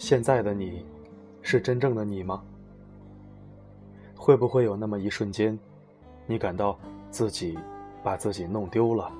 [0.00, 0.82] 现在的你，
[1.42, 2.42] 是真正的你吗？
[4.16, 5.56] 会不会有那么一瞬间，
[6.26, 6.76] 你感到
[7.10, 7.58] 自己
[8.02, 9.12] 把自己弄丢了？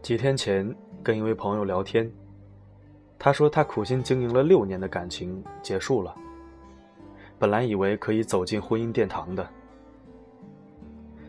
[0.00, 2.10] 几天前跟一位朋友聊天，
[3.18, 6.16] 他说他苦心经营了六年的感情结束了，
[7.38, 9.46] 本来以为可以走进婚姻殿堂的，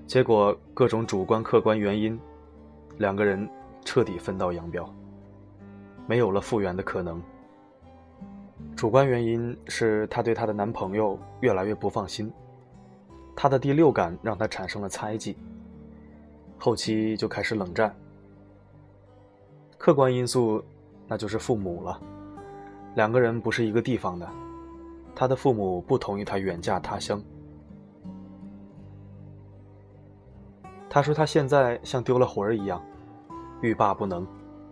[0.08, 2.18] 结果各种主观客观原因，
[3.00, 3.48] 两个人
[3.84, 4.90] 彻底分道扬镳。
[6.10, 7.22] 没有了复原的可能。
[8.76, 12.34] 主观原因是她对她的男朋友越来越不放心，
[13.36, 15.38] 她的第六感让她产生了猜忌，
[16.58, 17.96] 后期就开始冷战。
[19.78, 20.64] 客观因素，
[21.08, 22.02] 那就是父母了，
[22.96, 24.28] 两个人不是一个地方的，
[25.14, 27.22] 她的父母不同意她远嫁他乡。
[30.90, 32.84] 她说她现在像丢了魂儿一样，
[33.62, 34.26] 欲罢不能，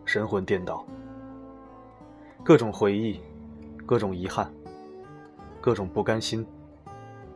[0.03, 0.83] 神魂颠倒。
[2.47, 3.19] 各种回忆，
[3.85, 4.49] 各种遗憾，
[5.59, 6.47] 各种不甘心，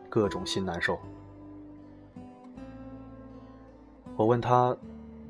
[0.07, 0.97] 各种心难受。
[4.15, 4.73] 我问他：“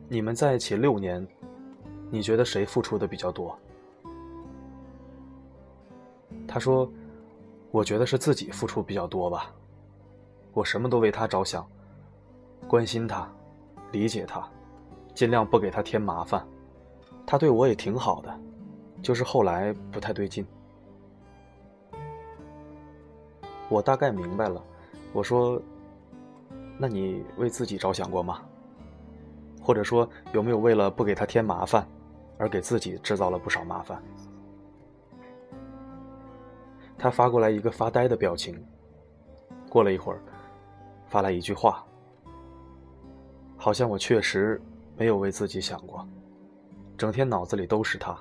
[0.08, 1.28] 你们在一起六年，
[2.12, 3.58] 你觉得谁付出的比较多？”
[6.48, 6.88] 他说
[7.74, 9.52] ：“我觉得是自己付出比较多吧。
[10.54, 11.68] 我什么都为他着想，
[12.68, 13.28] 关心他，
[13.92, 14.48] 理解他，
[15.16, 16.46] 尽量不给他添麻烦。
[17.26, 18.42] 他对我也挺好的。”
[19.02, 20.46] 就是后来不太对劲，
[23.68, 24.64] 我大概明白了。
[25.12, 25.62] 我说
[26.78, 28.42] ：“那你为自己着想过吗？
[29.62, 31.88] 或者说有没有为了不给他添麻烦，
[32.38, 34.02] 而给自己制造了不少麻烦？”
[36.98, 38.64] 他发过来一个发呆的表情。
[39.68, 40.20] 过了一会儿，
[41.08, 41.86] 发来一句话
[43.58, 44.62] ：“好像我确实
[44.98, 46.08] 没有为自己想过，
[46.98, 48.16] 整天脑子里都是他。”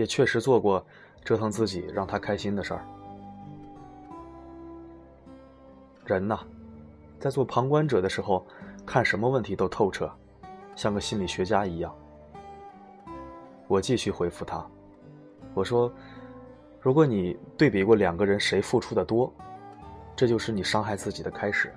[0.00, 0.82] 也确实做过
[1.22, 2.82] 折腾自己让他开心的事儿。
[6.06, 6.40] 人呐，
[7.18, 8.46] 在做旁观者的时候，
[8.86, 10.10] 看什么问题都透彻，
[10.74, 11.94] 像个心理学家一样。
[13.68, 14.66] 我继续回复他，
[15.52, 15.92] 我说
[16.80, 19.30] ：“如果你对比过两个人谁付出的多，
[20.16, 21.70] 这就是你伤害自己的开始，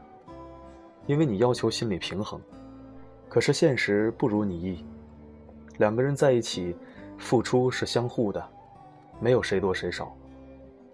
[1.07, 2.40] 因为你要求心理平衡，
[3.28, 4.85] 可是现实不如你意，
[5.78, 6.73] 两个人在一起。”
[7.23, 8.50] 付出是相互的，
[9.22, 10.13] 没有谁多谁少，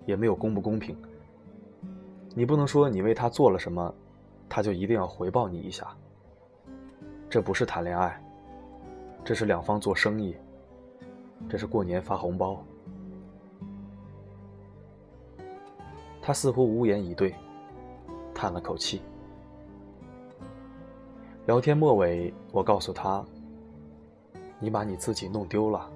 [0.05, 0.95] 也没有公不公平。
[2.35, 3.91] 你不能说你为他做了什么，
[4.47, 5.87] 他就一定要回报你一下。
[7.31, 8.21] 这不是谈恋爱，
[9.25, 10.35] 这是两方做生意，
[11.49, 12.63] 这是过年发红包。
[16.21, 17.33] 他似乎无言以对，
[18.35, 19.01] 叹了口气。
[21.47, 23.25] 聊天末尾，我告诉他
[24.59, 25.89] ：“你把你自己弄丢了。”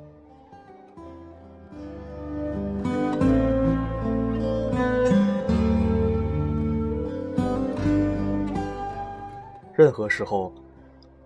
[9.83, 10.53] 任何时候，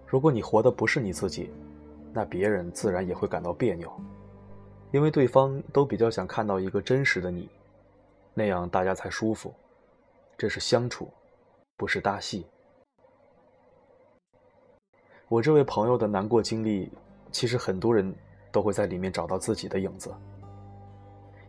[0.07, 1.51] 如果你活的不是你自己，
[2.12, 3.91] 那别人自然也会感到别扭，
[4.91, 7.47] 因为对方都比较想看到一个真实的你，
[8.34, 9.53] 那样大家才舒服。
[10.35, 11.07] 这是相处，
[11.75, 12.47] 不是搭戏。
[15.28, 16.91] 我这位朋友的难过经历，
[17.31, 18.12] 其实很多人
[18.51, 20.12] 都会在里面找到自己的影子。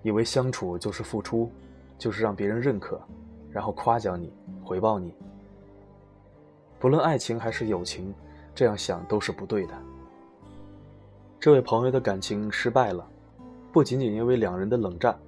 [0.03, 1.51] 以为相处就是付出，
[1.97, 3.01] 就是让别人认可，
[3.51, 4.31] 然后夸奖你，
[4.63, 5.15] 回报你。
[6.81, 8.15] 不论爱情还是友情，
[8.55, 9.75] 这样想都是不对的。
[11.41, 13.09] 这位朋友的感情失败了，
[13.73, 15.19] 不仅仅因为两人的冷战，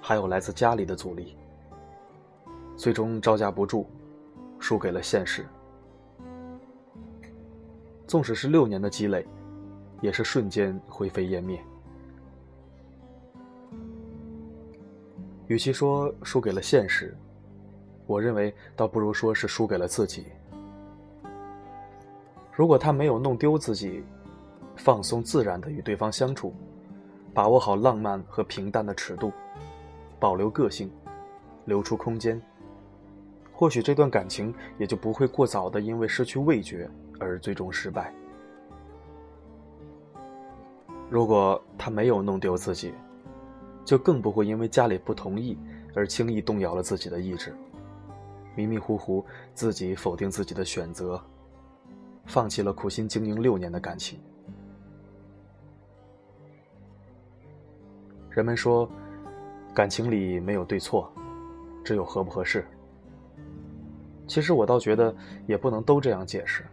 [0.00, 1.36] 还有来自家里的阻力。
[2.76, 3.86] 最终招架不住，
[4.58, 5.46] 输给了现实。
[8.06, 9.26] 纵使是六年的积累，
[10.00, 11.60] 也是瞬间灰飞烟灭。
[15.46, 17.16] 与其说输给了现实，
[18.06, 20.26] 我认为倒不如说是输给了自己。
[22.56, 24.02] 如果他没有弄丢自己，
[24.76, 26.54] 放松自然的与对方相处，
[27.34, 29.30] 把握好浪漫和平淡的尺度，
[30.18, 30.90] 保留个性，
[31.66, 32.40] 留出空间，
[33.52, 36.88] 或许这段感情也就不会过早的因为失去味觉
[37.20, 38.10] 而最终失败。
[41.10, 42.94] 如果他没有弄丢自己，
[43.84, 45.58] 就更不会因为家里不同意
[45.94, 47.54] 而轻易动摇了自己的意志，
[48.54, 51.22] 迷迷糊糊自己否定自己的选择，
[52.26, 54.18] 放弃了苦心经营六年的感情。
[58.28, 58.86] 人们说，
[59.72, 61.10] 感情里没有对错，
[61.82, 62.66] 只有合不合适。
[64.26, 65.14] 其实我倒觉得
[65.46, 66.64] 也不能都这样解释。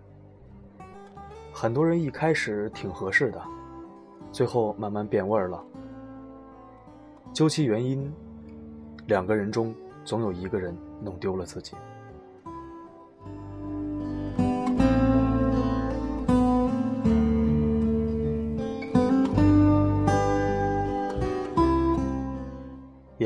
[1.53, 3.41] 很多人一开始挺合适的，
[4.31, 5.63] 最后慢慢变味儿了。
[7.31, 8.11] 究其原因，
[9.07, 9.73] 两个人中
[10.03, 11.75] 总有一个人弄丢了自己。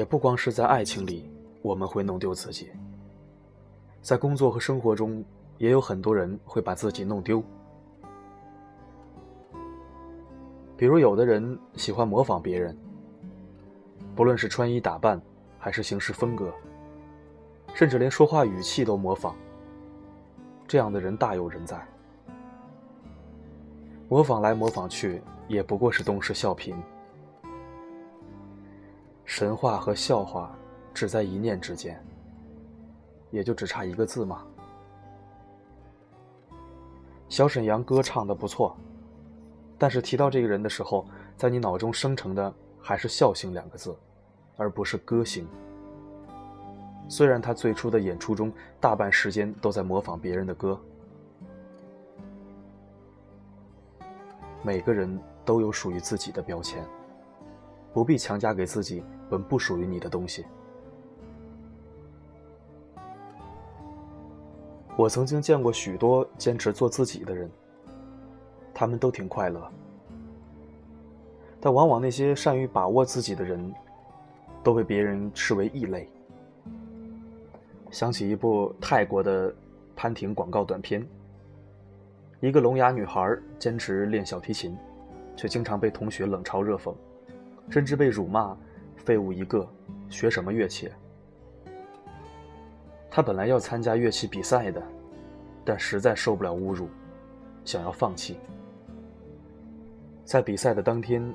[0.09, 1.29] 不光是在爱情里，
[1.61, 2.69] 我们会弄丢自己。
[4.01, 5.23] 在工作和生活中，
[5.57, 7.43] 也有很多人会把自己弄丢。
[10.77, 12.77] 比如，有的人喜欢模仿别人，
[14.15, 15.21] 不论是穿衣打扮，
[15.59, 16.53] 还是行事风格，
[17.73, 19.35] 甚至连说话语气都模仿。
[20.65, 21.85] 这样的人大有人在。
[24.07, 26.73] 模仿来模仿去，也不过是东施效颦。
[29.27, 30.57] 神话和笑话，
[30.93, 32.01] 只在一念之间。
[33.29, 34.41] 也就只差一个字嘛。
[37.27, 38.75] 小沈阳歌唱的不错，
[39.77, 43.93] 但是提到这个人的时候，在你脑中生成的还是“笑星”两个字，
[44.55, 45.45] 而不是“歌星”。
[47.09, 50.79] 虽然他最初的演出中大半时间都在模仿别人的歌。
[54.63, 56.81] 每个人都有属于自己的标签。
[57.93, 60.45] 不必强加给自己本不属于你的东西。
[64.95, 67.49] 我曾经见过许多坚持做自己的人，
[68.73, 69.71] 他们都挺快乐。
[71.59, 73.73] 但往往那些善于把握自己的人，
[74.63, 76.09] 都被别人视为异类。
[77.91, 79.53] 想起一部泰国的
[79.95, 81.07] 潘婷广告短片，
[82.39, 84.77] 一个聋哑女孩坚持练小提琴，
[85.35, 86.93] 却经常被同学冷嘲热讽。
[87.69, 88.55] 甚至被辱骂，
[88.97, 89.67] 废物一个，
[90.09, 90.91] 学什么乐器？
[93.09, 94.83] 他本来要参加乐器比赛的，
[95.63, 96.89] 但实在受不了侮辱，
[97.63, 98.37] 想要放弃。
[100.25, 101.33] 在比赛的当天，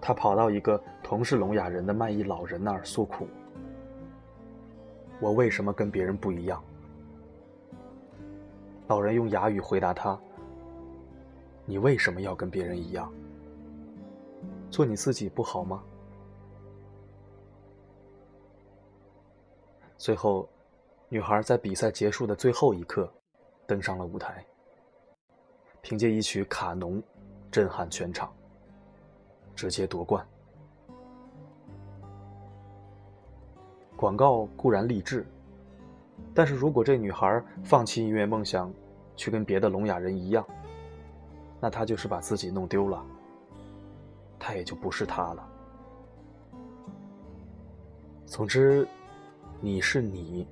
[0.00, 3.26] 他跑到一个同是聋哑人的卖艺老人那儿诉苦
[5.20, 6.62] ：“我为什么跟别人不一样？”
[8.86, 10.18] 老人用哑语回答他
[11.66, 13.12] ：“你为什么要跟别人一样？”
[14.70, 15.82] 做你自己不好吗？
[19.98, 20.48] 最后，
[21.08, 23.12] 女孩在比赛结束的最后一刻，
[23.66, 24.44] 登上了舞台。
[25.82, 27.02] 凭借一曲《卡农》，
[27.50, 28.32] 震撼全场，
[29.56, 30.24] 直接夺冠。
[33.96, 35.26] 广告固然励志，
[36.32, 38.72] 但是如果这女孩放弃音乐梦想，
[39.16, 40.46] 去跟别的聋哑人一样，
[41.60, 43.04] 那她就是把自己弄丢了。
[44.38, 45.48] 他也就不是他了。
[48.24, 48.86] 总之，
[49.60, 50.46] 你是你，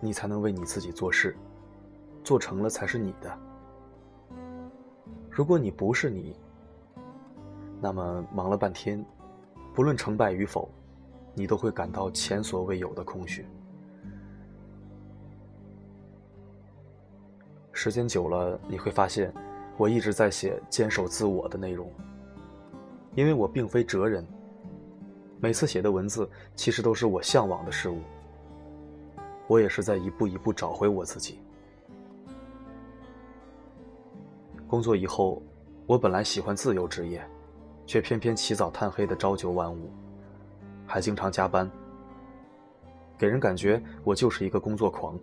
[0.00, 1.36] 你才能为你自己做事，
[2.24, 3.38] 做成了才是你的。
[5.30, 6.34] 如果你不是你，
[7.78, 9.04] 那么忙了半天，
[9.74, 10.66] 不论成败与否，
[11.34, 13.44] 你都会感到前所未有的空虚。
[17.72, 19.32] 时间久了，你会发现，
[19.76, 21.92] 我一直在写坚守自我的内容。
[23.14, 24.26] 因为我并非哲人，
[25.38, 28.00] 每次写的文字其实都是我向往的事物。
[29.48, 31.40] 我也是在一步一步找回我自己。
[34.68, 35.42] 工作以后，
[35.86, 37.26] 我本来喜欢自由职业，
[37.86, 39.90] 却偏偏起早贪黑的朝九晚五，
[40.86, 41.68] 还经常加班，
[43.16, 45.18] 给人感觉我就是一个工作狂。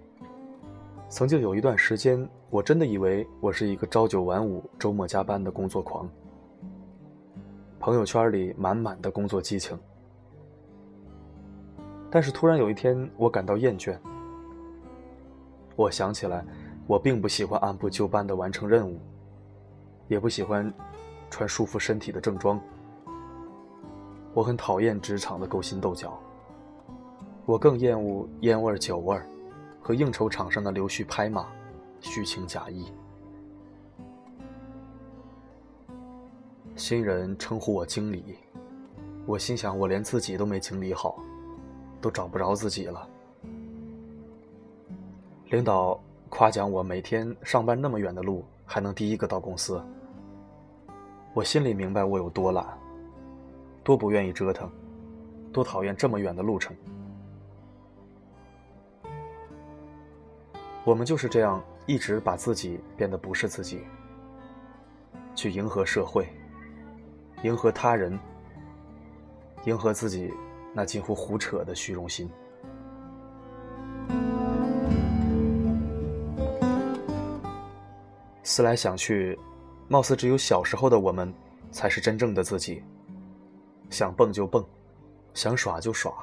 [1.08, 6.10] 曾经有一段时间，我真的以为我是一个朝九晚五、周末加班的工作狂。
[7.80, 9.78] 朋友圈里满满的工作激情，
[12.10, 13.96] 但是突然有一天，我感到厌倦。
[15.76, 16.44] 我想起来，
[16.88, 19.00] 我并不喜欢按部就班的完成任务，
[20.08, 20.74] 也不喜欢
[21.30, 22.60] 穿束缚身体的正装。
[24.34, 26.18] 我很讨厌职场的勾心斗角，
[27.46, 29.20] 我更厌恶烟味酒味
[29.82, 31.48] 和应酬场上的溜须拍马、
[32.00, 32.92] 虚情假意。
[36.76, 38.38] 新人称呼我经理，
[39.26, 41.18] 我心想，我连自己都没经理好，
[42.02, 43.08] 都找不着自己了。
[45.50, 46.00] 领导
[46.30, 49.80] 夸奖我每天上班那么远的路还能第一个到公司，
[51.36, 52.66] 我心里明白我有多懒，
[53.84, 54.68] 多不愿意折腾，
[55.54, 56.76] 多讨厌这么远的路程。
[60.84, 63.82] 我们就是这样，一直把自己变得不是自己，
[65.36, 66.28] 去迎合社会，
[67.44, 68.20] 迎合他人，
[69.66, 70.34] 迎合自己
[70.74, 72.28] 那近乎胡扯的虚荣心。
[78.46, 79.38] 思来想去，
[79.88, 81.34] 貌似只有小时候的我们，
[81.72, 82.84] 才是真正的自己。
[83.90, 84.64] 想蹦就蹦，
[85.34, 86.14] 想耍就耍，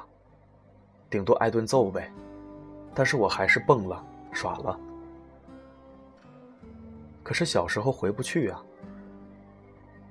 [1.09, 2.09] 顶多挨顿揍呗。
[2.95, 4.01] 但是我还是蹦了，
[4.31, 4.79] 耍了。
[7.23, 8.63] 可是小时候回不去啊。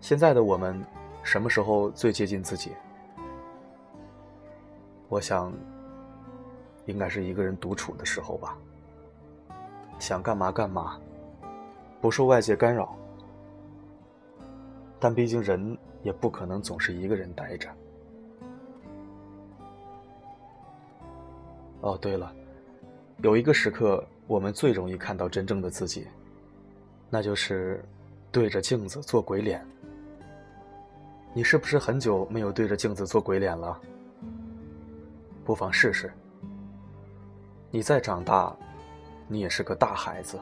[0.03, 0.85] 现在的我们，
[1.23, 2.73] 什么时候最接近自己？
[5.09, 5.51] 我想，
[6.85, 8.59] 应该是一个人独处的时候吧。
[9.99, 11.01] 想干嘛干嘛。
[12.03, 12.95] 不受外界干扰，
[14.99, 17.71] 但毕竟人也不可能总是一个人待着。
[21.81, 22.35] 哦，对了，
[23.19, 26.09] 有一个时刻我们最容易看到真正的自己，
[27.09, 27.85] 那就是
[28.33, 29.65] 对着镜子做鬼脸。
[31.33, 33.81] 你是不是很久没有对着镜子做鬼脸了？
[35.45, 36.13] 不妨试试。
[37.71, 38.55] 你再长大，
[39.29, 40.37] 你也是个大孩子。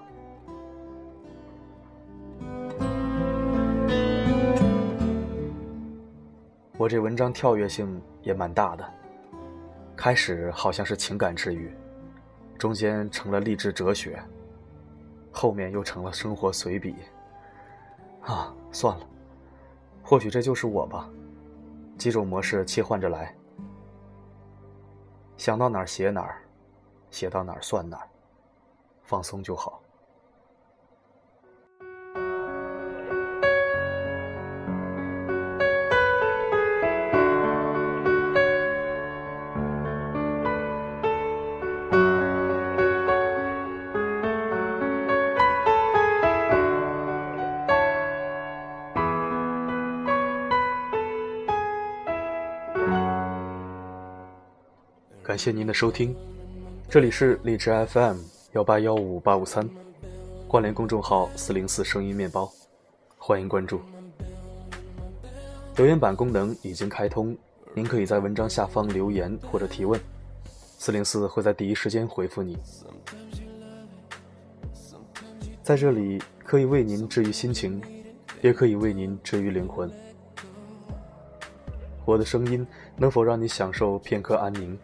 [6.81, 8.91] 我这文章跳跃性也蛮大的，
[9.95, 11.71] 开始好像是情感治愈，
[12.57, 14.19] 中间成了励志哲学，
[15.31, 16.97] 后面又成了生活随笔。
[18.23, 19.07] 啊，算了，
[20.03, 21.07] 或许这就是我吧，
[21.99, 23.37] 几种模式切换着来，
[25.37, 26.41] 想到哪儿写哪儿，
[27.11, 28.09] 写到哪儿算哪儿，
[29.03, 29.83] 放松就好。
[55.31, 56.13] 感谢您的收听，
[56.89, 58.17] 这里是荔枝 FM
[58.55, 59.65] 幺八幺五八五三，
[60.49, 62.51] 关联公众号四零四声音面包，
[63.17, 63.81] 欢迎关注。
[65.77, 67.39] 留言板功能已经开通，
[67.75, 70.01] 您可以在文章下方留言或者提问，
[70.79, 72.59] 四零四会在第一时间回复你。
[75.63, 77.81] 在这里可以为您治愈心情，
[78.43, 79.89] 也可以为您治愈灵魂。
[82.05, 84.77] 我的声音能否让你享受片刻安宁？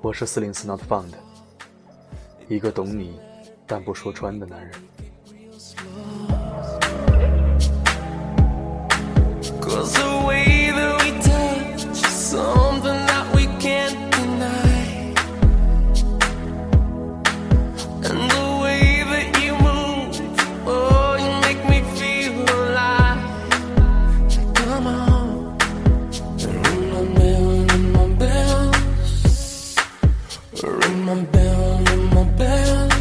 [0.00, 1.10] 我是四零四 not found，
[2.46, 3.18] 一个懂你
[3.66, 4.72] 但不说穿的男人。
[31.10, 32.97] I'm down in my bed.